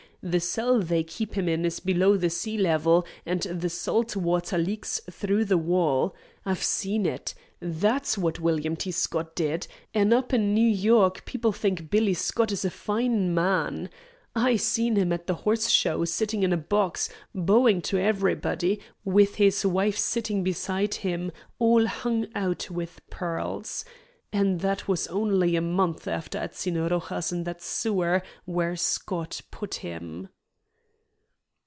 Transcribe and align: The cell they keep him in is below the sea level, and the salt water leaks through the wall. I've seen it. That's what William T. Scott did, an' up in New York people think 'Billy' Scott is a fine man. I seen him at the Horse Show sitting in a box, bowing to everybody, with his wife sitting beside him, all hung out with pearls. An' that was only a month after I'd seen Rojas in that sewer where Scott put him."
The 0.23 0.39
cell 0.39 0.79
they 0.81 1.03
keep 1.03 1.33
him 1.33 1.49
in 1.49 1.65
is 1.65 1.79
below 1.79 2.15
the 2.15 2.29
sea 2.29 2.55
level, 2.55 3.07
and 3.25 3.41
the 3.41 3.71
salt 3.71 4.15
water 4.15 4.55
leaks 4.55 5.01
through 5.09 5.45
the 5.45 5.57
wall. 5.57 6.13
I've 6.45 6.61
seen 6.61 7.07
it. 7.07 7.33
That's 7.59 8.19
what 8.19 8.39
William 8.39 8.75
T. 8.75 8.91
Scott 8.91 9.33
did, 9.33 9.65
an' 9.95 10.13
up 10.13 10.31
in 10.31 10.53
New 10.53 10.67
York 10.69 11.25
people 11.25 11.51
think 11.51 11.89
'Billy' 11.89 12.13
Scott 12.13 12.51
is 12.51 12.63
a 12.63 12.69
fine 12.69 13.33
man. 13.33 13.89
I 14.35 14.57
seen 14.57 14.95
him 14.95 15.11
at 15.11 15.25
the 15.25 15.33
Horse 15.41 15.69
Show 15.69 16.05
sitting 16.05 16.43
in 16.43 16.53
a 16.53 16.57
box, 16.57 17.09
bowing 17.33 17.81
to 17.89 17.97
everybody, 17.97 18.79
with 19.03 19.37
his 19.37 19.65
wife 19.65 19.97
sitting 19.97 20.43
beside 20.43 20.93
him, 20.93 21.31
all 21.57 21.87
hung 21.87 22.27
out 22.35 22.69
with 22.69 23.01
pearls. 23.09 23.83
An' 24.33 24.59
that 24.59 24.87
was 24.87 25.07
only 25.07 25.57
a 25.57 25.61
month 25.61 26.07
after 26.07 26.39
I'd 26.39 26.55
seen 26.55 26.77
Rojas 26.77 27.33
in 27.33 27.43
that 27.43 27.61
sewer 27.61 28.23
where 28.45 28.77
Scott 28.77 29.41
put 29.51 29.73
him." 29.83 30.29